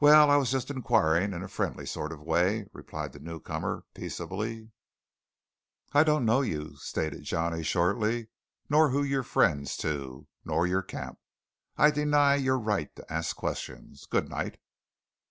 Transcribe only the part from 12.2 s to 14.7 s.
your right to ask questions. Good night."